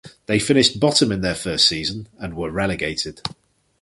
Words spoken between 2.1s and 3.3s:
and were relegated.